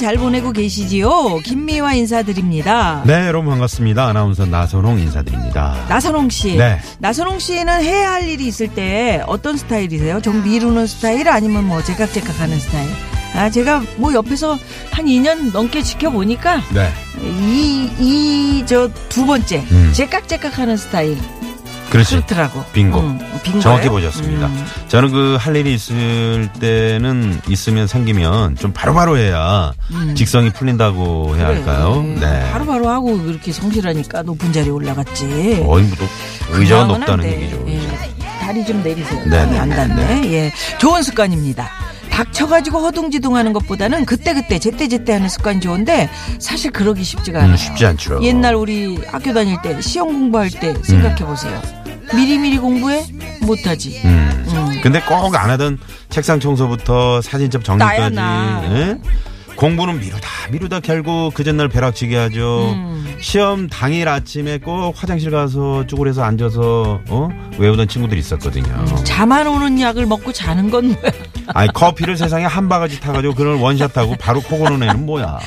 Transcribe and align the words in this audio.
잘 0.00 0.16
보내고 0.16 0.52
계시지요? 0.52 1.40
김미화 1.44 1.92
인사드립니다. 1.94 3.02
네 3.06 3.26
여러분 3.26 3.50
반갑습니다 3.50 4.06
아나운서 4.08 4.46
나선홍 4.46 4.98
인사드립니다 4.98 5.76
나선홍 5.90 6.30
씨. 6.30 6.56
네. 6.56 6.78
나선홍 7.00 7.38
씨는 7.38 7.82
해야 7.82 8.12
할 8.12 8.26
일이 8.26 8.46
있을 8.46 8.68
때 8.68 9.22
어떤 9.26 9.58
스타일이세요? 9.58 10.22
좀 10.22 10.42
미루는 10.42 10.86
스타일 10.86 11.28
아니면 11.28 11.64
뭐 11.66 11.82
제깍제깍하는 11.82 12.58
스타일? 12.58 12.88
아, 13.34 13.50
제가 13.50 13.82
뭐 13.96 14.12
옆에서 14.14 14.58
한 14.90 15.04
2년 15.04 15.52
넘게 15.52 15.82
지켜보니까 15.82 16.62
네 16.72 16.88
이, 17.22 17.90
이, 18.00 18.64
저 18.66 18.90
두 19.10 19.26
번째. 19.26 19.62
음. 19.70 19.90
제깍제깍 19.94 20.58
하는 20.58 20.76
스타일. 20.78 21.18
그렇지 21.90 22.14
그렇더라고. 22.14 22.64
빙고 22.72 23.00
음, 23.00 23.18
빙고예요? 23.42 23.60
정확히 23.62 23.88
보셨습니다 23.88 24.46
음. 24.46 24.66
저는 24.88 25.10
그 25.10 25.36
할 25.40 25.56
일이 25.56 25.74
있을 25.74 26.48
때는 26.60 27.40
있으면 27.48 27.86
생기면 27.86 28.56
좀 28.56 28.72
바로바로 28.72 29.16
해야 29.18 29.72
직성이 30.14 30.50
풀린다고 30.50 31.36
해야 31.36 31.46
할까요 31.46 32.02
네. 32.02 32.20
네 32.20 32.50
바로 32.52 32.66
바로 32.66 32.88
하고 32.88 33.16
이렇게 33.16 33.52
성실하니까 33.52 34.22
높은 34.22 34.52
자리에 34.52 34.70
올라갔지. 34.70 35.24
어이 35.66 35.82
뭐 35.82 36.08
의자가 36.52 36.84
높다는. 36.84 37.24
얘기죠 37.24 37.64
예. 37.68 37.80
다리 38.40 38.64
좀 38.64 38.82
내리세요. 38.82 39.22
네, 39.26 39.44
네, 39.46 39.52
네, 39.52 39.58
안 39.58 39.68
네, 39.68 39.76
닿네. 39.76 40.32
예. 40.32 40.52
좋은 40.78 41.02
습관입니다. 41.02 41.68
닥쳐가지고 42.10 42.80
허둥지둥 42.80 43.36
하는 43.36 43.52
것보다는 43.52 44.04
그때그때 44.04 44.58
제때제때 44.58 45.12
하는 45.14 45.28
습관이 45.28 45.60
좋은데 45.60 46.10
사실 46.38 46.70
그러기 46.72 47.02
쉽지가 47.04 47.38
않아요. 47.38 47.52
음, 47.52 47.56
쉽지 47.56 47.86
않죠 47.86 48.20
옛날 48.22 48.54
우리 48.56 48.98
학교 49.06 49.32
다닐 49.32 49.56
때 49.62 49.80
시험 49.80 50.08
공부할 50.12 50.50
때 50.50 50.74
생각해 50.82 51.24
보세요. 51.24 51.62
미리미리 52.14 52.58
공부해 52.58 53.04
못하지. 53.42 54.00
음. 54.04 54.44
음. 54.48 54.80
근데 54.82 55.00
꼭 55.02 55.34
안 55.34 55.50
하던 55.50 55.78
책상 56.08 56.40
청소부터 56.40 57.20
사진첩 57.22 57.62
정리까지 57.64 57.98
나야, 58.00 58.08
나. 58.10 58.62
예? 58.76 58.98
공부는 59.56 60.00
미루다 60.00 60.28
미루다 60.50 60.80
결국 60.80 61.32
그 61.34 61.44
전날 61.44 61.68
벼락치기 61.68 62.14
하죠. 62.14 62.72
음. 62.72 62.99
시험 63.20 63.68
당일 63.68 64.08
아침에 64.08 64.58
꼭 64.58 64.94
화장실 64.96 65.30
가서 65.30 65.86
쭈그려서 65.86 66.22
앉아서 66.24 67.00
어? 67.08 67.28
외우던 67.58 67.86
친구들이 67.88 68.18
있었거든요. 68.20 68.84
잠안 69.04 69.46
오는 69.46 69.78
약을 69.80 70.06
먹고 70.06 70.32
자는 70.32 70.70
건 70.70 70.88
뭐야? 70.88 71.12
아니 71.48 71.70
커피를 71.72 72.16
세상에 72.16 72.46
한 72.46 72.68
바가지 72.68 72.98
타가지고 73.00 73.34
그걸 73.34 73.54
원샷하고 73.56 74.16
바로 74.16 74.40
코 74.40 74.58
고는 74.58 74.82
애는 74.82 75.04
뭐야? 75.04 75.38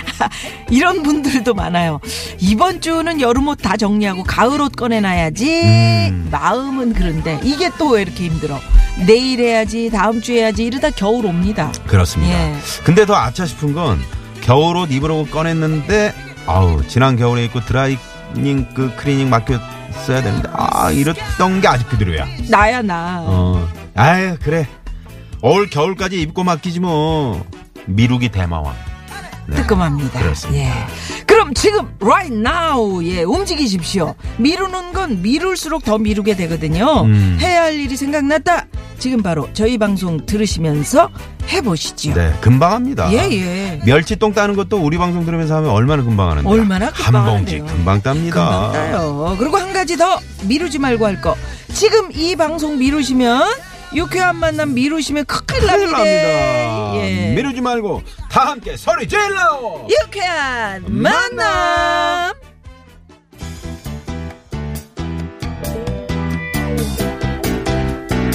이런 0.70 1.02
분들도 1.02 1.54
많아요. 1.54 2.00
이번 2.38 2.80
주는 2.80 3.20
여름 3.20 3.48
옷 3.48 3.56
다 3.62 3.76
정리하고 3.76 4.22
가을 4.22 4.60
옷 4.60 4.72
꺼내놔야지. 4.76 5.62
음. 5.64 6.28
마음은 6.30 6.92
그런데 6.92 7.40
이게 7.42 7.70
또 7.78 7.90
왜 7.92 8.02
이렇게 8.02 8.24
힘들어? 8.26 8.58
내일 9.06 9.40
해야지, 9.40 9.90
다음 9.90 10.20
주에 10.20 10.40
해야지 10.40 10.64
이러다 10.64 10.90
겨울 10.90 11.24
옵니다. 11.26 11.72
그렇습니다. 11.86 12.32
예. 12.32 12.54
근데 12.84 13.06
더 13.06 13.14
아차 13.14 13.46
싶은 13.46 13.72
건 13.72 13.98
겨울 14.42 14.76
옷 14.76 14.90
입으려고 14.92 15.26
꺼냈는데 15.26 16.12
아우 16.46 16.86
지난 16.86 17.16
겨울에 17.16 17.44
입고 17.44 17.60
드라이닝 17.60 18.68
그 18.74 18.94
클리닝 18.96 19.28
맡겼어야 19.30 20.22
되는데 20.22 20.48
아 20.52 20.90
이랬던 20.90 21.60
게 21.60 21.68
아직 21.68 21.88
그대로야. 21.88 22.26
나야 22.50 22.82
나. 22.82 23.22
어, 23.26 23.68
아유 23.94 24.36
그래. 24.42 24.66
올 25.42 25.68
겨울까지 25.68 26.20
입고 26.22 26.44
맡기지 26.44 26.80
뭐. 26.80 27.44
미루기 27.86 28.30
대마왕. 28.30 28.74
네. 29.48 29.56
뜨끔합니다. 29.56 30.18
그렇습니다. 30.20 30.64
예. 30.66 30.72
그럼 31.24 31.54
지금 31.54 31.88
right 32.00 32.34
now 32.34 33.04
예 33.04 33.22
움직이십시오. 33.22 34.14
미루는 34.38 34.92
건 34.92 35.22
미룰수록 35.22 35.84
더 35.84 35.98
미루게 35.98 36.34
되거든요. 36.34 37.02
음. 37.02 37.38
해야 37.40 37.62
할 37.62 37.74
일이 37.74 37.96
생각났다. 37.96 38.66
지금 38.98 39.22
바로 39.22 39.48
저희 39.52 39.78
방송 39.78 40.24
들으시면서 40.26 41.10
해보시죠. 41.48 42.14
네, 42.14 42.32
금방 42.40 42.72
합니다. 42.72 43.08
예 43.12 43.30
예. 43.30 43.80
멸치똥 43.84 44.32
따는 44.32 44.56
것도 44.56 44.78
우리 44.78 44.98
방송 44.98 45.24
들으면서 45.24 45.56
하면 45.56 45.70
얼마나 45.70 46.02
금방 46.02 46.30
하는데. 46.30 46.48
얼마나 46.48 46.90
금방 46.90 47.26
한 47.26 47.36
봉지. 47.36 47.58
금방 47.60 48.02
땁니다. 48.02 48.34
금방 48.34 48.72
따요. 48.72 49.36
그리고 49.38 49.56
한 49.56 49.72
가지 49.72 49.96
더 49.96 50.18
미루지 50.42 50.78
말고 50.78 51.06
할 51.06 51.20
거. 51.20 51.36
지금 51.72 52.10
이 52.12 52.34
방송 52.36 52.78
미루시면 52.78 53.42
유쾌한 53.94 54.36
만남 54.36 54.74
미루시면 54.74 55.26
큰일 55.26 55.60
큰일 55.60 55.66
납니다. 55.66 55.98
납니다. 55.98 56.96
예. 56.96 57.34
미루지 57.36 57.60
말고 57.60 58.02
다 58.30 58.48
함께 58.48 58.76
소리 58.76 59.06
질러. 59.06 59.86
유쾌한 59.88 60.84
만남. 60.88 62.34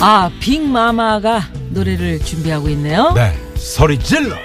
아, 0.03 0.31
빅마마가 0.39 1.41
노래를 1.69 2.19
준비하고 2.23 2.69
있네요. 2.69 3.11
네, 3.13 3.33
소리 3.55 3.99
질러. 3.99 4.35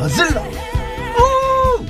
어, 0.00 0.08
질러. 0.08 0.40
우! 0.42 1.84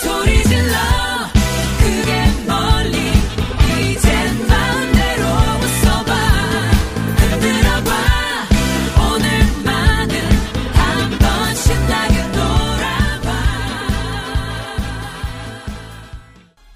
소리 0.00 0.42
질러 0.44 0.74
크게 1.78 2.46
멀리 2.46 3.12
이젠 3.90 4.46
마음대로 4.48 5.24
웃어봐 5.62 6.14
흔들어봐 7.16 7.90
오늘만은 9.14 10.14
한번 10.74 11.54
신나게 11.54 12.22
놀아봐 12.28 13.32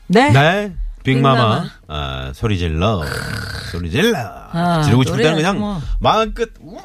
네. 0.09 0.31
네, 0.33 0.73
빅마마. 1.03 1.65
아, 1.89 2.33
소리 2.35 2.59
질러. 2.59 3.03
소리 3.71 3.91
질러. 3.91 4.19
아, 4.19 4.83
지르고 4.85 5.05
싶을 5.05 5.19
때는 5.23 5.37
그냥 5.37 5.59
뭐. 5.59 5.81
마음껏 6.01 6.49
와 6.61 6.83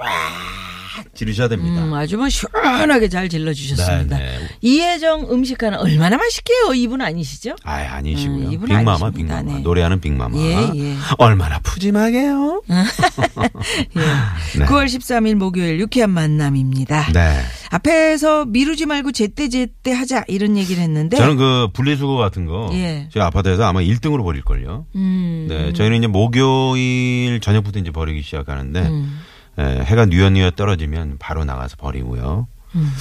지르셔야 1.14 1.48
됩니다. 1.48 1.84
음, 1.84 1.94
아주 1.94 2.18
뭐 2.18 2.28
시원하게 2.30 3.10
잘 3.10 3.30
질러주셨습니다. 3.30 4.18
네, 4.18 4.24
네. 4.24 4.40
이혜정 4.62 5.28
음식 5.32 5.62
하나 5.64 5.78
얼마나 5.80 6.18
맛있게요? 6.18 6.74
이분 6.76 7.02
아니시죠? 7.02 7.56
아, 7.64 7.76
아니시고요. 7.76 8.48
음, 8.48 8.52
이분 8.52 8.68
빅마마, 8.68 8.92
아니십니다. 9.08 9.38
빅마마. 9.40 9.58
네. 9.58 9.64
노래하는 9.64 10.02
빅마마. 10.02 10.38
예, 10.38 10.72
예. 10.76 10.96
얼마나 11.18 11.60
푸짐하게요? 11.60 12.64
예. 12.70 12.74
네. 14.60 14.66
9월 14.66 14.86
13일 14.86 15.36
목요일 15.36 15.80
유쾌한 15.80 16.10
만남입니다. 16.12 17.12
네. 17.14 17.42
앞에서 17.72 18.46
미루지 18.46 18.86
말고 18.86 19.12
제때제때 19.12 19.92
하자 19.92 20.24
이런 20.28 20.56
얘기를 20.58 20.82
했는데 20.82 21.18
저는 21.18 21.38
그 21.38 21.68
분리수거 21.74 22.16
같은 22.16 22.46
거 22.46 22.70
예. 22.74 23.08
저희 23.12 23.24
아파트에서 23.24 23.64
아마 23.66 23.82
1등으로 23.82 24.24
버릴걸요. 24.24 24.86
음, 24.96 25.46
네. 25.50 25.74
저희는 25.74 25.98
이제 25.98 26.08
목요일 26.08 27.40
저녁부터 27.42 27.80
이제 27.80 27.92
버리기 27.92 28.22
시작하는데 28.22 28.82
음. 28.82 29.20
예, 29.60 29.64
해가 29.64 30.06
뉘엿뉘엿 30.08 30.56
떨어지면 30.56 31.18
바로 31.20 31.46
나가서 31.46 31.78
버리고요. 31.78 32.48
음. 32.76 32.94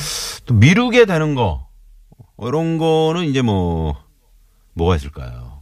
또 0.47 0.55
미루게 0.55 1.07
되는 1.07 1.35
거 1.35 1.67
이런 2.41 2.79
거는 2.79 3.25
이제 3.25 3.43
뭐 3.43 3.97
뭐가 4.75 4.97
있을까요? 4.97 5.53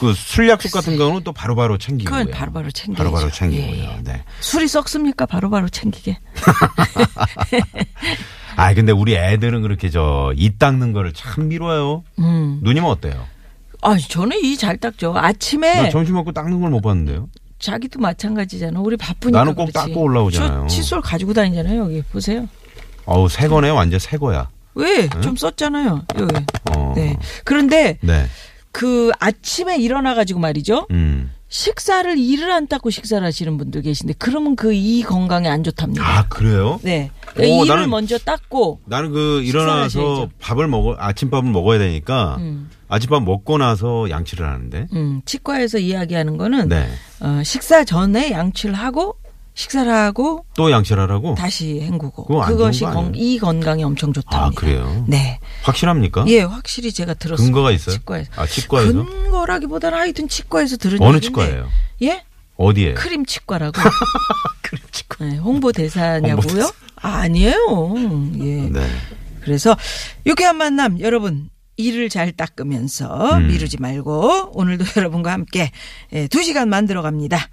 그 0.00 0.14
술 0.14 0.48
약속 0.48 0.72
같은 0.72 0.96
경우는 0.96 1.24
또 1.24 1.32
바로바로 1.32 1.76
챙기고요. 1.76 2.10
그건 2.20 2.30
바로바로 2.32 2.70
챙겨야죠. 2.70 3.04
바로바로 3.10 3.30
챙기고요. 3.30 3.76
예, 3.76 3.96
예. 3.98 4.02
네. 4.02 4.24
술이 4.40 4.66
썩습니까? 4.66 5.26
바로바로 5.26 5.68
챙기게. 5.68 6.18
아 8.56 8.74
근데 8.74 8.92
우리 8.92 9.14
애들은 9.14 9.62
그렇게 9.62 9.90
저 9.90 10.32
이 10.36 10.56
닦는 10.58 10.92
거를 10.92 11.12
참 11.12 11.48
미뤄요. 11.48 12.04
음. 12.18 12.60
누님은 12.62 12.88
어때요? 12.88 13.26
아, 13.82 13.96
저는 13.96 14.38
이 14.42 14.56
잘 14.56 14.76
닦죠. 14.76 15.14
아침에 15.16 15.82
나 15.82 15.88
점심 15.90 16.14
먹고 16.14 16.32
닦는 16.32 16.60
걸 16.60 16.70
못 16.70 16.80
봤는데요. 16.80 17.28
자기도 17.60 18.00
마찬가지잖아. 18.00 18.80
우리 18.80 18.96
바쁘니까 18.96 19.38
나는 19.38 19.54
꼭 19.54 19.66
그렇지. 19.66 19.88
닦고 19.88 20.02
올라오잖아요. 20.02 20.66
저 20.68 20.74
칫솔 20.74 21.00
가지고 21.02 21.32
다니잖아요. 21.34 21.82
여기 21.84 22.02
보세요. 22.02 22.48
어우 23.04 23.28
새 23.28 23.48
거네 23.48 23.70
완전 23.70 24.00
새 24.00 24.16
거야. 24.16 24.48
왜? 24.74 25.08
좀 25.22 25.36
썼잖아요. 25.36 26.06
여기. 26.18 26.34
어. 26.70 26.92
네. 26.96 27.16
그런데 27.44 27.98
네. 28.00 28.26
그 28.72 29.10
아침에 29.20 29.76
일어나 29.78 30.14
가지고 30.14 30.40
말이죠. 30.40 30.86
음. 30.90 31.32
식사를 31.50 32.16
이를 32.16 32.50
안 32.52 32.68
닦고 32.68 32.90
식사를 32.90 33.26
하시는 33.26 33.58
분들 33.58 33.82
계신데 33.82 34.14
그러면 34.18 34.54
그 34.56 34.70
이 34.72 35.02
건강에 35.02 35.48
안 35.48 35.64
좋답니다. 35.64 36.02
아 36.06 36.28
그래요? 36.28 36.78
네. 36.82 37.10
오, 37.38 37.64
이를 37.64 37.76
나는- 37.76 37.88
먼저 37.88 38.16
닦고 38.18 38.80
나는 38.86 39.10
그 39.12 39.42
일어나서. 39.42 40.28
밥을 40.40 40.68
먹어 40.68 40.94
아침밥을 40.98 41.50
먹어야 41.50 41.78
되니까 41.80 42.36
음. 42.38 42.70
아침밥 42.88 43.24
먹고 43.24 43.58
나서 43.58 44.08
양치를 44.08 44.46
하는데. 44.46 44.86
음, 44.92 45.22
치과에서 45.24 45.78
이야기하는 45.78 46.36
거는 46.36 46.68
네. 46.68 46.88
어, 47.20 47.42
식사 47.44 47.84
전에 47.84 48.30
양치를 48.30 48.74
하고 48.76 49.16
식사를 49.54 49.92
하고 49.92 50.44
또 50.56 50.70
양치를 50.70 51.02
하라고? 51.02 51.34
다시 51.34 51.80
헹구고 51.80 52.24
그것이 52.24 52.84
건? 52.84 53.12
이 53.14 53.38
건강에 53.38 53.82
엄청 53.82 54.12
좋답니다. 54.12 54.46
아, 54.46 54.50
그래요? 54.54 55.04
네. 55.08 55.38
확실합니까? 55.62 56.24
예, 56.28 56.40
확실히 56.42 56.92
제가 56.92 57.14
들었어요. 57.14 57.44
근거가 57.44 57.70
있어요? 57.72 57.96
치과에서. 57.96 58.30
아, 58.36 58.46
치과에서? 58.46 58.92
근거라기보다는 59.04 59.98
하여튼 59.98 60.28
치과에서 60.28 60.76
들은 60.76 61.00
어느 61.02 61.16
얘기인데. 61.16 61.26
치과예요? 61.26 61.68
예? 62.02 62.24
어디에? 62.56 62.94
크림 62.94 63.26
치과라고. 63.26 63.80
크림 64.62 64.82
치과. 64.92 65.24
네, 65.24 65.36
홍보 65.36 65.72
대사냐고요? 65.72 66.36
홍보대사. 66.36 66.72
아, 67.02 67.08
아니에요. 67.20 67.94
예. 68.40 68.68
네. 68.70 68.86
그래서 69.40 69.76
유쾌한 70.26 70.56
만남 70.56 71.00
여러분 71.00 71.48
이를 71.76 72.08
잘 72.10 72.30
닦으면서 72.32 73.38
음. 73.38 73.46
미루지 73.48 73.78
말고 73.80 74.50
오늘도 74.52 74.84
여러분과 74.96 75.32
함께 75.32 75.70
예, 76.12 76.28
두 76.28 76.42
시간 76.42 76.68
만들어 76.68 77.00
갑니다. 77.02 77.48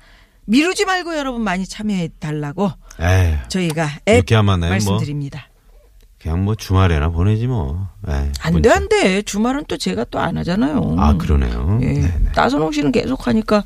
미루지 0.48 0.86
말고 0.86 1.18
여러분 1.18 1.42
많이 1.42 1.66
참여해 1.68 2.10
달라고. 2.20 2.72
저희가 3.50 3.88
앱뭐 4.08 4.58
말씀드립니다. 4.58 5.50
그냥 6.22 6.44
뭐 6.44 6.56
주말에나 6.56 7.10
보내지 7.10 7.48
뭐. 7.48 7.88
에이, 8.08 8.14
안 8.16 8.32
돼, 8.32 8.52
문자. 8.52 8.76
안 8.76 8.90
돼. 8.90 9.22
주말은 9.22 9.66
또 9.68 9.78
제가 9.78 10.06
또 10.06 10.20
안 10.20 10.38
하잖아요. 10.38 10.96
아, 10.98 11.14
그러네요. 11.18 11.80
예. 11.84 11.86
네네. 11.94 12.32
따선홍 12.34 12.72
씨는 12.72 12.92
계속 12.92 13.28
하니까 13.28 13.64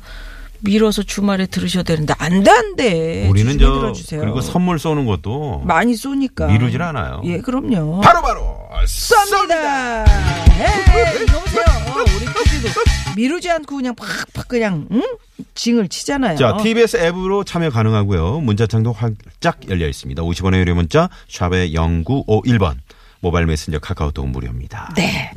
밀어서 0.60 1.02
주말에 1.02 1.46
들으셔야 1.46 1.82
되는데 1.82 2.14
안 2.18 2.42
돼, 2.42 2.50
안 2.50 2.76
돼. 2.76 3.28
우리는 3.28 3.58
저 3.58 3.72
들어주세요. 3.72 4.20
그리고 4.20 4.40
선물 4.40 4.78
쏘는 4.78 5.06
것도 5.06 5.62
많이 5.64 5.94
쏘니까 5.96 6.46
미루질 6.48 6.82
않아요. 6.82 7.22
예, 7.24 7.38
그럼요. 7.38 8.00
바로 8.00 8.20
바로 8.22 8.58
쏩니다. 8.86 10.04
에이, 10.50 11.26
여보세요. 11.32 11.64
어, 11.88 12.00
우리 12.16 12.26
PD도 12.26 12.80
미루지 13.16 13.50
않고 13.50 13.76
그냥 13.76 13.94
팍팍 13.94 14.46
그냥 14.48 14.86
응? 14.92 15.02
징을 15.54 15.88
치잖아요. 15.88 16.36
자, 16.36 16.56
TBS 16.56 16.96
앱으로 16.96 17.44
참여 17.44 17.70
가능하고요. 17.70 18.40
문자창도 18.40 18.92
활짝 18.92 19.60
열려 19.68 19.86
있습니다. 19.88 20.22
50원의 20.22 20.58
유료 20.58 20.74
문자 20.74 21.08
샵의 21.28 21.72
0951번. 21.74 22.76
모바일 23.20 23.46
메신저 23.46 23.78
카카오톡 23.78 24.28
무료입니다. 24.28 24.92
네. 24.96 25.30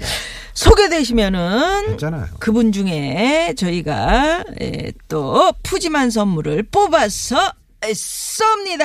소개되시면은 0.54 1.90
했잖아요. 1.92 2.26
그분 2.40 2.72
중에 2.72 3.54
저희가 3.58 4.44
에, 4.62 4.92
또 5.08 5.54
푸짐한 5.64 6.10
선물을 6.10 6.64
뽑아서 6.72 7.52
쏩니다. 7.94 8.84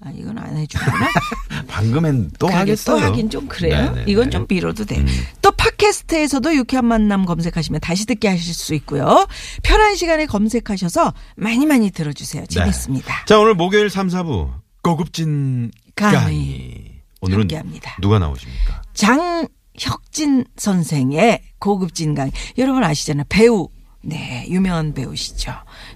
아, 0.00 0.10
이건 0.14 0.38
안 0.38 0.56
해주구나. 0.56 1.08
방금엔 1.66 2.32
또 2.38 2.48
하겠어요. 2.48 2.98
또 2.98 3.02
하긴 3.04 3.30
좀 3.30 3.48
그래요. 3.48 3.90
네네네. 3.90 4.04
이건 4.06 4.30
좀 4.30 4.46
미뤄도 4.48 4.84
돼. 4.84 4.98
음. 4.98 5.06
또 5.42 5.50
팟캐스트에서도 5.52 6.54
유쾌한 6.56 6.84
만남 6.86 7.24
검색하시면 7.24 7.80
다시 7.80 8.06
듣게 8.06 8.28
하실 8.28 8.54
수 8.54 8.74
있고요. 8.74 9.26
편한 9.62 9.96
시간에 9.96 10.26
검색하셔서 10.26 11.14
많이 11.36 11.66
많이 11.66 11.90
들어주세요. 11.90 12.46
재밌습니다. 12.46 13.24
자, 13.26 13.38
오늘 13.38 13.54
목요일 13.54 13.90
3, 13.90 14.08
4부 14.08 14.52
고급진 14.82 15.70
강의. 15.96 16.18
강의. 16.18 16.94
오늘은 17.20 17.42
함께합니다. 17.42 17.96
누가 18.02 18.18
나오십니까? 18.18 18.82
장혁진 18.92 20.44
선생의 20.56 21.40
고급진 21.58 22.14
강의. 22.14 22.32
여러분 22.58 22.84
아시잖아요. 22.84 23.24
배우. 23.28 23.68
네, 24.06 24.46
유명한 24.50 24.92
배우시죠. 24.92 25.50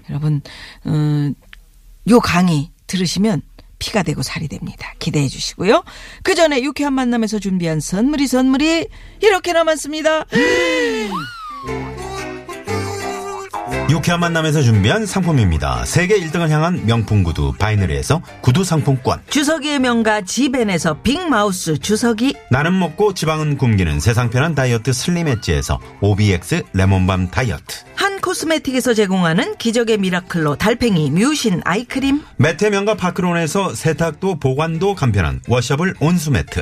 여러분, 0.09 0.41
음, 0.87 1.35
요 2.09 2.19
강의 2.19 2.71
들으시면 2.87 3.41
피가 3.77 4.03
되고 4.03 4.21
살이 4.23 4.47
됩니다. 4.47 4.93
기대해 4.99 5.27
주시고요. 5.27 5.83
그 6.23 6.35
전에 6.35 6.61
유쾌한 6.61 6.93
만남에서 6.93 7.39
준비한 7.39 7.79
선물이 7.79 8.27
선물이 8.27 8.87
이렇게 9.21 9.53
남았습니다. 9.53 10.25
유쾌한 13.89 14.19
만남에서 14.19 14.61
준비한 14.61 15.05
상품입니다. 15.05 15.85
세계 15.85 16.19
1등을 16.19 16.49
향한 16.49 16.85
명품 16.85 17.23
구두 17.23 17.53
바이너리에서 17.53 18.21
구두 18.41 18.63
상품권. 18.63 19.21
주서기의 19.29 19.79
명가 19.79 20.21
지벤에서 20.21 21.01
빅마우스 21.01 21.79
주서기 21.79 22.35
나는 22.51 22.77
먹고 22.77 23.13
지방은 23.15 23.57
굶기는 23.57 23.99
세상 23.99 24.29
편한 24.29 24.53
다이어트 24.53 24.93
슬림 24.93 25.27
엣지에서 25.27 25.79
OBX 26.01 26.63
레몬밤 26.73 27.31
다이어트. 27.31 27.83
한 28.29 28.33
코스메틱에서 28.35 28.93
제공하는 28.93 29.57
기적의 29.57 29.97
미라클로 29.97 30.57
달팽이 30.57 31.09
뮤신 31.09 31.61
아이크림 31.65 32.21
매트 32.37 32.65
명가 32.65 32.93
파크론에서 32.93 33.73
세탁도 33.73 34.35
보관도 34.35 34.93
간편한 34.93 35.41
washable 35.47 35.95
온수매트. 35.99 36.61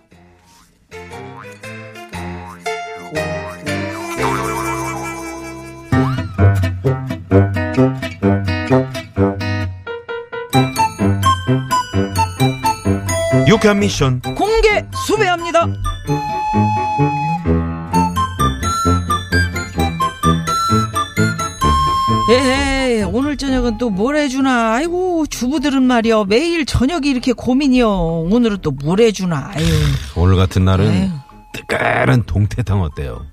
유쾌한 13.61 13.77
미션 13.79 14.21
공개 14.21 14.83
수배합니다 15.05 15.67
에헤이 22.29 23.03
오늘 23.03 23.35
저녁은 23.37 23.77
또 23.77 23.89
뭘 23.89 24.15
해주나 24.15 24.73
아이고 24.73 25.25
주부들은 25.27 25.83
말이여 25.83 26.25
매일 26.25 26.65
저녁이 26.65 27.07
이렇게 27.09 27.33
고민이여 27.33 27.87
오늘은 28.31 28.59
또 28.61 28.71
뭘 28.71 28.99
해주나 29.01 29.51
아유 29.53 29.65
오늘 30.15 30.37
같은 30.37 30.63
날은 30.65 30.91
에휴. 30.91 31.09
뜨끈한 31.53 32.23
동태탕 32.25 32.81
어때요? 32.81 33.25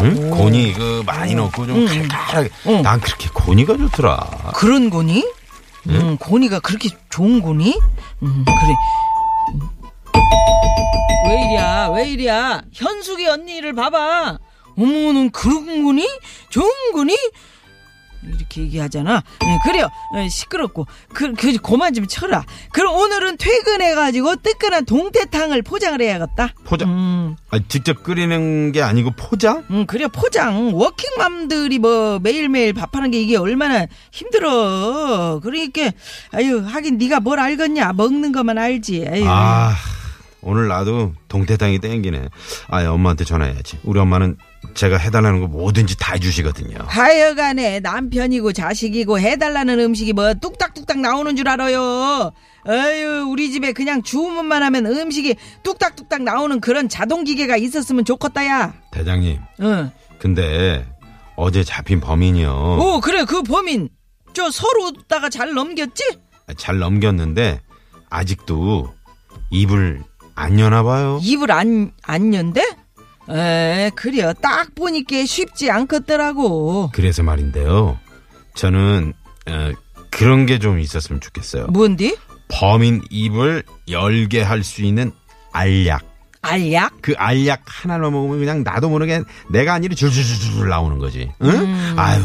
응? 0.00 0.30
고니 0.30 0.72
그 0.74 1.02
많이 1.04 1.34
넣고 1.34 1.66
좀 1.66 1.84
칼칼하게. 1.86 2.50
응. 2.68 2.82
난 2.82 3.00
그렇게 3.00 3.28
고니가 3.34 3.76
좋더라. 3.76 4.52
그런 4.54 4.90
고니? 4.90 5.26
음, 5.86 6.16
고니가 6.18 6.60
그렇게 6.60 6.88
좋은 7.10 7.40
고니? 7.40 7.78
음, 8.22 8.44
그래. 8.44 8.74
음. 9.54 9.60
왜 11.28 11.44
이리야, 11.44 11.88
왜 11.94 12.10
이리야? 12.10 12.62
현숙이 12.72 13.26
언니를 13.28 13.74
봐봐. 13.74 14.38
어머는 14.76 15.30
그런 15.30 15.82
고니? 15.84 16.06
좋은 16.50 16.70
고니? 16.92 17.16
이렇게 18.26 18.62
얘기하잖아. 18.62 19.22
예, 19.44 19.58
그래요. 19.64 19.88
예, 20.16 20.28
시끄럽고. 20.28 20.86
그, 21.14 21.32
그, 21.34 21.56
그만 21.58 21.94
좀 21.94 22.06
쳐라. 22.06 22.44
그럼 22.72 22.96
오늘은 22.96 23.36
퇴근해가지고 23.36 24.36
뜨끈한 24.36 24.84
동태탕을 24.86 25.62
포장을 25.62 26.00
해야겠다. 26.00 26.52
포장. 26.64 26.88
음, 26.90 27.36
아, 27.50 27.58
직접 27.68 28.02
끓이는 28.02 28.72
게 28.72 28.82
아니고 28.82 29.12
포장? 29.16 29.64
음, 29.70 29.86
그래, 29.86 30.08
포장. 30.08 30.74
워킹맘들이 30.74 31.78
뭐 31.78 32.18
매일매일 32.18 32.72
밥하는 32.72 33.10
게 33.10 33.20
이게 33.20 33.36
얼마나 33.36 33.86
힘들어. 34.12 35.40
그러니까, 35.42 35.90
아유, 36.32 36.62
하긴 36.66 36.98
네가 36.98 37.20
뭘 37.20 37.38
알겠냐. 37.40 37.92
먹는 37.94 38.32
것만 38.32 38.58
알지. 38.58 39.06
아유. 39.10 39.24
아, 39.26 39.74
오늘 40.40 40.68
나도 40.68 41.14
동태탕이 41.28 41.80
땡기네. 41.80 42.28
아, 42.68 42.84
엄마한테 42.86 43.24
전화해야지. 43.24 43.78
우리 43.82 43.98
엄마는 43.98 44.36
제가 44.74 44.96
해달라는 44.96 45.40
거 45.40 45.46
뭐든지 45.48 45.96
다 45.98 46.14
해주시거든요. 46.14 46.78
하여간에 46.86 47.80
남편이고 47.80 48.52
자식이고 48.52 49.18
해달라는 49.18 49.80
음식이 49.80 50.12
뭐 50.12 50.34
뚝딱뚝딱 50.34 51.00
나오는 51.00 51.34
줄 51.36 51.48
알아요. 51.48 52.32
아유, 52.66 53.26
우리 53.28 53.50
집에 53.50 53.72
그냥 53.72 54.02
주문만 54.02 54.62
하면 54.62 54.86
음식이 54.86 55.36
뚝딱뚝딱 55.62 56.22
나오는 56.22 56.60
그런 56.60 56.88
자동기계가 56.88 57.56
있었으면 57.56 58.04
좋겠다, 58.04 58.46
야. 58.46 58.74
대장님, 58.92 59.38
응. 59.60 59.90
근데 60.18 60.86
어제 61.36 61.64
잡힌 61.64 62.00
범인이요. 62.00 62.78
오, 62.80 63.00
그래, 63.00 63.24
그 63.24 63.42
범인. 63.42 63.88
저 64.34 64.50
서로다가 64.50 65.30
잘 65.30 65.54
넘겼지? 65.54 66.18
잘 66.56 66.78
넘겼는데 66.78 67.60
아직도 68.10 68.92
입을 69.50 70.02
안 70.38 70.58
여나 70.60 70.82
봐요. 70.82 71.18
입을 71.22 71.50
안, 71.50 71.90
안 72.02 72.32
연대? 72.32 72.62
에, 73.30 73.90
그래요. 73.94 74.32
딱 74.40 74.74
보니까 74.74 75.24
쉽지 75.26 75.70
않겠더라고. 75.70 76.90
그래서 76.94 77.22
말인데요. 77.22 77.98
저는 78.54 79.12
어, 79.48 79.72
그런 80.10 80.46
게 80.46 80.58
좀 80.58 80.78
있었으면 80.78 81.20
좋겠어요. 81.20 81.66
뭔디? 81.66 82.16
범인 82.48 83.02
입을 83.10 83.62
열게 83.90 84.42
할 84.42 84.62
수 84.64 84.82
있는 84.82 85.12
알약. 85.52 86.02
알약? 86.40 86.92
그 87.02 87.14
알약 87.16 87.62
하나로 87.66 88.10
먹으면 88.12 88.38
그냥 88.38 88.62
나도 88.62 88.88
모르게 88.88 89.22
내가 89.50 89.74
아니라 89.74 89.94
줄줄줄줄 89.94 90.68
나오는 90.68 90.98
거지. 90.98 91.30
응? 91.42 91.94
아유. 91.96 92.22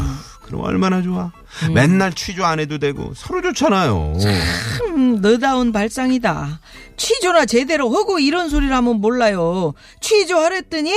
그럼 0.54 0.66
얼마나 0.66 1.02
좋아. 1.02 1.32
음. 1.64 1.74
맨날 1.74 2.14
취조 2.14 2.46
안 2.46 2.60
해도 2.60 2.78
되고 2.78 3.12
서로 3.16 3.42
좋잖아요. 3.42 4.18
음, 4.90 5.20
너다운 5.20 5.72
발상이다. 5.72 6.60
취조나 6.96 7.46
제대로 7.48 7.90
하고 7.90 8.20
이런 8.20 8.50
소리를 8.50 8.74
하면 8.76 9.02
몰라요. 9.02 9.74
취조하랬더니 10.00 10.96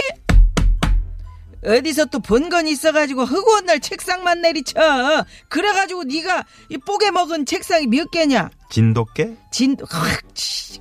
어디서 1.66 2.06
또본건 2.06 2.68
있어가지고 2.68 3.24
허구한 3.24 3.66
날 3.66 3.80
책상만 3.80 4.40
내리쳐. 4.40 5.24
그래가지고 5.48 6.04
네가 6.04 6.44
이 6.68 6.78
뽀개 6.78 7.10
먹은 7.10 7.44
책상이 7.44 7.88
몇 7.88 8.10
개냐? 8.10 8.50
진돗개? 8.70 9.36
진, 9.52 9.76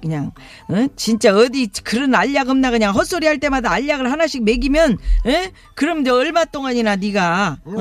그냥, 0.02 0.32
어? 0.70 0.88
진짜 0.96 1.36
어디 1.36 1.68
그런 1.84 2.14
알약 2.16 2.50
없나 2.50 2.72
그냥 2.72 2.94
헛소리 2.94 3.28
할 3.28 3.40
때마다 3.40 3.72
알약을 3.72 4.12
하나씩 4.12 4.44
먹이면, 4.44 4.98
에? 5.28 5.52
그럼 5.76 6.02
이제 6.02 6.10
얼마 6.10 6.46
동안이나 6.46 6.96
네가 6.96 7.58
어, 7.64 7.72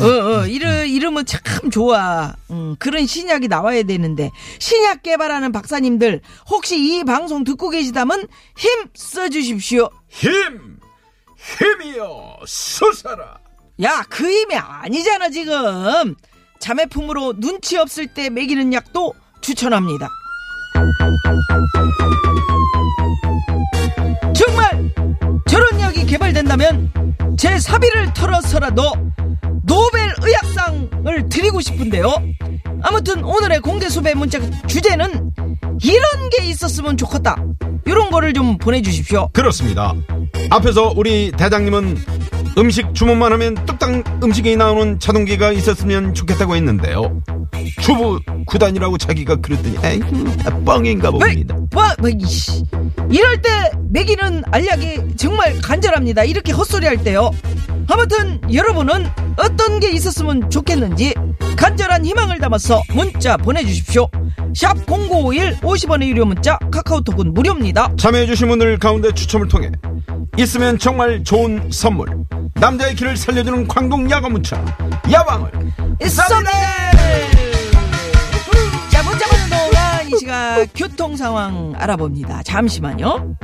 어, 0.00 0.04
어, 0.04 0.46
이러, 0.46 0.84
이러면 0.84 1.26
참 1.26 1.70
좋아. 1.70 2.34
음, 2.50 2.76
그런 2.78 3.06
신약이 3.06 3.48
나와야 3.48 3.82
되는데, 3.82 4.30
신약 4.58 5.02
개발하는 5.02 5.52
박사님들, 5.52 6.20
혹시 6.50 6.78
이 6.78 7.04
방송 7.04 7.44
듣고 7.44 7.70
계시다면 7.70 8.26
힘 8.56 8.70
써주십시오. 8.94 9.90
힘! 10.08 10.77
힘이여 11.56 12.38
솟아라! 12.46 13.38
야, 13.82 14.02
그 14.08 14.28
힘이 14.28 14.56
아니잖아, 14.56 15.30
지금. 15.30 16.14
자매품으로 16.60 17.38
눈치 17.38 17.78
없을 17.78 18.06
때 18.08 18.28
먹이는 18.28 18.72
약도 18.72 19.14
추천합니다. 19.40 20.08
정말 24.34 24.92
저런 25.48 25.80
약이 25.80 26.06
개발된다면 26.06 26.92
제 27.38 27.58
사비를 27.58 28.12
털어서라도 28.12 28.82
노벨 29.64 30.12
의학상을 30.22 31.28
드리고 31.28 31.60
싶은데요. 31.60 32.12
아무튼 32.82 33.24
오늘의 33.24 33.60
공개 33.60 33.88
수배 33.88 34.14
문자 34.14 34.38
주제는 34.66 35.32
이런 35.82 36.30
게 36.30 36.44
있었으면 36.46 36.96
좋겠다. 36.96 37.36
이런 37.86 38.10
거를 38.10 38.32
좀 38.32 38.58
보내주십시오. 38.58 39.28
그렇습니다. 39.32 39.94
앞에서 40.50 40.92
우리 40.96 41.30
대장님은 41.32 41.96
음식 42.58 42.94
주문만 42.94 43.32
하면 43.32 43.54
뚝딱 43.66 44.22
음식이 44.22 44.56
나오는 44.56 44.98
자동기가 44.98 45.52
있었으면 45.52 46.14
좋겠다고 46.14 46.56
했는데요. 46.56 47.22
주부 47.80 48.20
구단이라고 48.46 48.98
자기가 48.98 49.36
그랬더니 49.36 49.76
에이구 49.84 50.36
다 50.38 50.58
뻥인가 50.64 51.10
봅니다. 51.10 51.56
와, 51.74 51.94
뭐, 52.00 52.10
이씨. 52.10 52.64
이럴 53.10 53.40
때 53.40 53.48
먹이는 53.90 54.42
알약이 54.50 55.16
정말 55.16 55.56
간절합니다. 55.60 56.24
이렇게 56.24 56.52
헛소리 56.52 56.86
할 56.86 56.96
때요. 57.02 57.30
아무튼 57.88 58.40
여러분은 58.52 59.06
어떤 59.36 59.80
게 59.80 59.90
있었으면 59.92 60.50
좋겠는지 60.50 61.14
간절한 61.56 62.04
희망을 62.04 62.38
담아서 62.38 62.82
문자 62.94 63.36
보내주십시오. 63.36 64.08
샵 64.54 64.74
0951 64.86 65.56
50원의 65.60 66.08
유료 66.08 66.24
문자 66.24 66.58
카카오톡은 66.70 67.34
무료입니다. 67.34 67.92
참여해주신 67.96 68.48
분들 68.48 68.78
가운데 68.78 69.12
추첨을 69.12 69.48
통해 69.48 69.70
있으면 70.38 70.78
정말 70.78 71.24
좋은 71.24 71.68
선물 71.72 72.08
남자의 72.54 72.94
길을 72.94 73.16
살려주는 73.16 73.66
광동 73.66 74.08
야간 74.10 74.32
문자 74.32 74.56
야방을 75.10 75.50
썸네 76.08 76.50
자 78.90 79.02
문자 79.02 79.26
보는 79.26 79.50
동안 79.50 80.06
이 80.08 80.18
시각 80.18 80.66
교통 80.74 81.16
상황 81.16 81.72
알아봅니다. 81.76 82.42
잠시만요. 82.44 83.34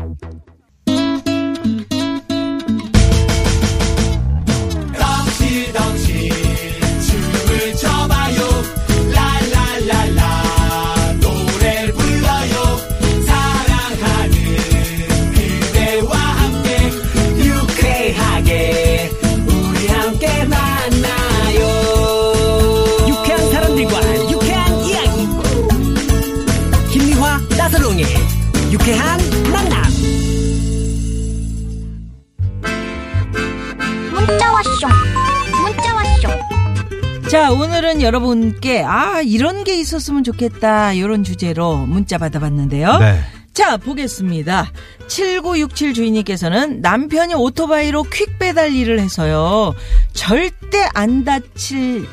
여러분께, 38.04 38.82
아, 38.84 39.20
이런 39.23 39.64
게 39.64 39.78
있었으면 39.78 40.23
좋겠다. 40.25 40.92
이런 40.92 41.25
주제로 41.25 41.76
문자 41.76 42.18
받아봤는데요. 42.18 42.99
네. 42.99 43.20
자, 43.52 43.76
보겠습니다. 43.76 44.70
7967 45.06 45.94
주인님께서는 45.94 46.80
남편이 46.80 47.34
오토바이로 47.34 48.02
퀵 48.04 48.38
배달 48.38 48.75
일을 48.75 49.00
해서요. 49.00 49.75
절대 50.12 50.88
안 50.92 51.25
다칠 51.25 52.06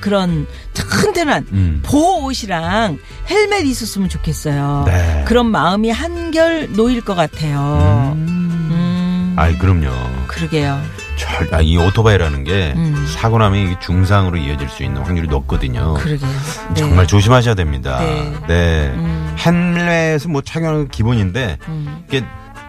그런 0.00 0.46
튼튼한 0.74 1.46
음. 1.52 1.82
보호 1.84 2.24
옷이랑 2.26 2.98
헬멧 3.28 3.66
있었으면 3.66 4.08
좋겠어요. 4.08 4.84
네. 4.86 5.24
그런 5.26 5.46
마음이 5.46 5.90
한결 5.90 6.72
놓일 6.72 7.02
것 7.02 7.14
같아요. 7.14 8.12
음, 8.16 9.34
아이 9.36 9.56
그럼요 9.58 9.90
그러게요. 10.26 10.80
절, 11.18 11.52
아, 11.52 11.60
이 11.60 11.76
오토바이라는 11.76 12.44
게 12.44 12.72
음. 12.76 13.06
사고 13.08 13.38
나면 13.38 13.60
이게 13.66 13.78
중상으로 13.80 14.38
이어질 14.38 14.68
수 14.68 14.82
있는 14.84 15.02
확률이 15.02 15.28
높거든요 15.28 15.94
그러게요. 15.94 16.30
네. 16.68 16.74
정말 16.74 17.06
조심하셔야 17.06 17.54
됩니다 17.54 17.98
네. 18.00 18.32
네, 18.46 18.92
음. 18.94 19.36
헬멧은 19.44 20.30
뭐 20.32 20.40
착용하는 20.42 20.84
게 20.84 20.96
기본인데 20.96 21.58
음. 21.68 22.04
이게 22.08 22.24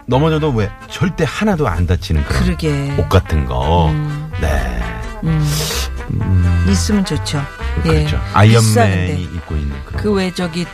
넘어져도 0.08 0.50
왜 0.52 0.70
절대 0.90 1.24
하나도 1.28 1.68
안 1.68 1.86
다치는 1.86 2.24
그런 2.26 2.44
그러게. 2.44 2.96
옷 2.98 3.08
같은 3.10 3.46
거 3.46 3.90
음. 3.92 4.30
네. 4.42 4.82
음. 5.24 6.66
있으면 6.70 7.06
좋죠. 7.06 7.42
그렇죠. 7.84 8.16
예. 8.18 8.22
아이언맨이. 8.34 9.22
입고 9.24 9.56
있는 9.56 9.76
그런. 9.86 10.02
그왜 10.02 10.34
저기 10.34 10.66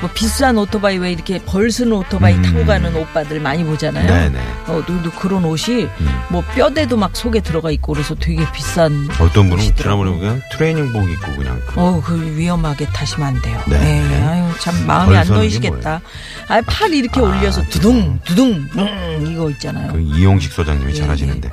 뭐 0.00 0.10
비싼 0.12 0.58
오토바이 0.58 0.98
왜 0.98 1.12
이렇게 1.12 1.38
벌서는 1.44 1.92
오토바이 1.92 2.34
음. 2.34 2.42
타고 2.42 2.64
가는 2.66 2.94
오빠들 2.94 3.40
많이 3.40 3.64
보잖아요. 3.64 4.06
네네. 4.06 4.38
어, 4.66 4.82
누구 4.86 5.10
그런 5.10 5.44
옷이 5.44 5.84
음. 5.84 6.22
뭐 6.30 6.42
뼈대도 6.54 6.96
막 6.96 7.16
속에 7.16 7.40
들어가 7.40 7.70
있고 7.70 7.92
그래서 7.92 8.14
되게 8.14 8.44
비싼. 8.52 9.08
어떤 9.20 9.48
분은. 9.50 9.74
지난번에 9.76 10.18
그냥 10.18 10.40
트레이닝복 10.52 11.08
입고 11.10 11.36
그냥 11.36 11.60
그 11.66 11.80
어, 11.80 12.02
그 12.04 12.36
위험하게 12.36 12.86
타시면 12.86 13.28
안 13.28 13.42
돼요. 13.42 13.60
네. 13.66 13.78
네. 13.78 14.22
아유, 14.24 14.52
참 14.60 14.86
마음이 14.86 15.16
안 15.16 15.26
놓이시겠다. 15.26 16.00
아, 16.48 16.60
팔 16.66 16.92
이렇게 16.92 17.20
올려서 17.20 17.62
두둥, 17.68 18.18
두둥, 18.24 18.68
음, 18.76 19.26
이거 19.28 19.50
있잖아요. 19.50 19.92
그 19.92 20.00
이용식 20.00 20.52
소장님이 20.52 20.92
예, 20.92 20.96
잘하시는데 20.96 21.50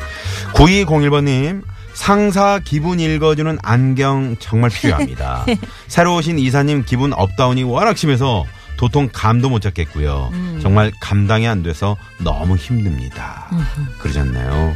9201번님 0.53 1.61
상사 1.93 2.59
기분 2.63 2.99
읽어주는 2.99 3.57
안경 3.61 4.35
정말 4.39 4.69
필요합니다. 4.69 5.45
새로 5.87 6.15
오신 6.15 6.39
이사님 6.39 6.83
기분 6.85 7.13
up 7.13 7.27
down이 7.27 7.63
워낙 7.63 7.97
심해서 7.97 8.45
도통 8.77 9.09
감도 9.13 9.49
못 9.49 9.61
잡겠고요. 9.61 10.31
음. 10.33 10.59
정말 10.61 10.91
감당이 10.99 11.47
안 11.47 11.61
돼서 11.61 11.97
너무 12.19 12.55
힘듭니다. 12.55 13.47
그러셨나요? 13.99 14.75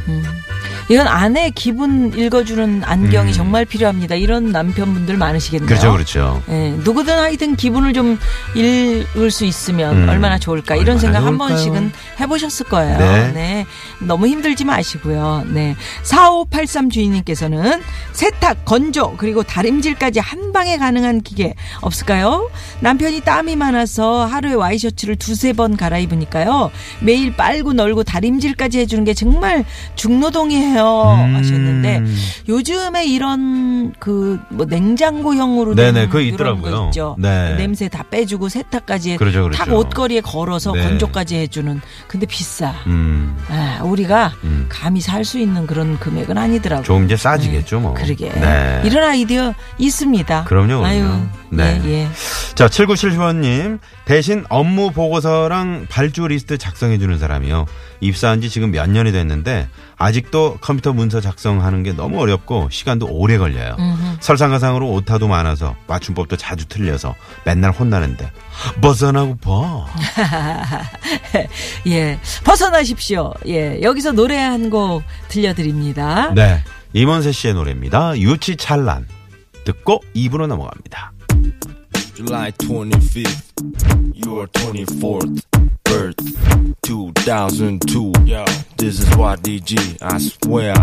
이건 0.88 1.08
아내 1.08 1.50
기분 1.50 2.12
읽어주는 2.16 2.82
안경이 2.84 3.30
음. 3.30 3.32
정말 3.32 3.64
필요합니다. 3.64 4.14
이런 4.14 4.52
남편분들 4.52 5.16
많으시겠네요. 5.16 5.66
그렇죠, 5.66 5.92
그렇죠. 5.92 6.42
예, 6.48 6.70
누구든 6.84 7.18
하여튼 7.18 7.56
기분을 7.56 7.92
좀 7.92 8.18
읽을 8.54 9.30
수 9.32 9.44
있으면 9.44 10.04
음, 10.04 10.08
얼마나 10.08 10.38
좋을까 10.38 10.76
이런 10.76 10.96
얼마나 10.96 11.00
생각 11.00 11.18
한 11.24 11.36
좋을까요? 11.36 11.48
번씩은 11.48 11.92
해보셨을 12.20 12.66
거예요. 12.66 12.98
네. 12.98 13.32
네. 13.32 13.66
너무 13.98 14.28
힘들지 14.28 14.64
마시고요. 14.64 15.44
네. 15.48 15.74
4583 16.04 16.90
주인님께서는 16.90 17.82
세탁, 18.12 18.64
건조, 18.64 19.14
그리고 19.16 19.42
다림질까지 19.42 20.20
한 20.20 20.52
방에 20.52 20.76
가능한 20.76 21.22
기계 21.22 21.54
없을까요? 21.80 22.48
남편이 22.80 23.22
땀이 23.22 23.56
많아서 23.56 24.24
하루에 24.24 24.54
와이셔츠를 24.54 25.16
두세 25.16 25.52
번 25.52 25.76
갈아입으니까요. 25.76 26.70
매일 27.00 27.34
빨고 27.34 27.72
널고 27.72 28.04
다림질까지 28.04 28.78
해주는 28.80 29.04
게 29.04 29.14
정말 29.14 29.64
중노동이에요. 29.96 30.75
음. 30.82 31.34
하셨는데 31.36 32.04
요즘에 32.48 33.06
이런 33.06 33.92
그 33.98 34.38
뭐 34.48 34.64
냉장고형으로 34.66 35.74
된 35.74 35.94
네네, 35.94 36.06
그거 36.06 36.20
이런 36.20 36.34
있더라고요. 36.34 36.76
거 36.76 36.86
있죠. 36.86 37.16
네. 37.18 37.54
냄새 37.56 37.88
다 37.88 38.04
빼주고 38.10 38.48
세탁까지 38.48 39.16
그렇죠, 39.16 39.42
그렇죠. 39.44 39.56
탁 39.58 39.72
옷걸이에 39.72 40.20
걸어서 40.20 40.72
네. 40.72 40.82
건조까지 40.82 41.36
해주는. 41.36 41.80
근데 42.06 42.26
비싸. 42.26 42.74
음, 42.86 43.36
아, 43.48 43.80
우리가 43.82 44.32
음. 44.44 44.66
감히 44.68 45.00
살 45.00 45.26
수 45.26 45.38
있는 45.40 45.66
그런 45.66 45.98
금액은 45.98 46.38
아니더라고. 46.38 46.84
조금 46.84 47.04
이제 47.06 47.16
싸지겠죠, 47.16 47.80
뭐. 47.80 47.94
그러게. 47.94 48.30
네. 48.30 48.80
이런 48.84 49.02
아이디어 49.02 49.54
있습니다. 49.78 50.44
그럼요, 50.44 50.66
그럼요. 50.78 50.84
아유, 50.86 51.08
네. 51.50 51.82
예, 51.84 51.90
예. 51.90 52.08
자, 52.54 52.68
7975님. 52.68 53.80
대신 54.04 54.44
업무 54.48 54.92
보고서랑 54.92 55.86
발주 55.88 56.28
리스트 56.28 56.58
작성해주는 56.58 57.18
사람이요. 57.18 57.66
입사한 58.00 58.40
지 58.40 58.48
지금 58.50 58.70
몇 58.70 58.88
년이 58.88 59.10
됐는데, 59.10 59.66
아직도 59.98 60.58
컴퓨터 60.60 60.92
문서 60.92 61.20
작성하는 61.20 61.82
게 61.82 61.92
너무 61.92 62.20
어렵고, 62.20 62.68
시간도 62.70 63.06
오래 63.10 63.38
걸려요. 63.38 63.76
설상가상으로 64.20 64.90
오타도 64.92 65.26
많아서, 65.28 65.74
맞춤법도 65.86 66.36
자주 66.36 66.66
틀려서, 66.66 67.14
맨날 67.44 67.70
혼나는데, 67.70 68.30
벗어나고 68.82 69.36
봐. 69.38 69.86
예, 71.86 72.18
벗어나십시오. 72.44 73.32
예, 73.46 73.80
여기서 73.82 74.12
노래 74.12 74.36
한 74.36 74.66
곡 74.70 75.02
들려드립니다. 75.28 76.32
네. 76.34 76.60
이문세 76.92 77.30
씨의 77.32 77.54
노래입니다. 77.54 78.18
유치찬란. 78.18 79.06
듣고 79.64 80.02
2부로 80.14 80.46
넘어갑니다. 80.46 81.12
July 82.16 82.50
25th, 82.52 83.52
your 84.24 84.46
24th 84.48 85.42
birth, 85.84 86.16
2002. 86.82 88.12
Yo, 88.24 88.44
this 88.78 89.00
is 89.00 89.08
YDG, 89.10 89.98
I 90.02 90.18
swear. 90.18 90.74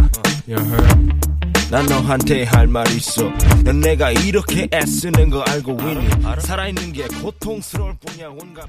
You 0.45 0.57
heard? 0.59 1.13
난 1.71 1.85
너한테 1.87 2.43
할 2.43 2.67
말 2.67 2.85
있어. 2.91 3.31
넌 3.63 3.79
내가 3.79 4.11
이렇게 4.11 4.67
애쓰는 4.71 5.31
거 5.31 5.41
알고 5.41 5.71
있니? 5.81 6.07
살아있는 6.39 6.93
게 6.93 7.07
고통스러울 7.21 7.95
뿐이야, 7.99 8.27
온갖. 8.29 8.67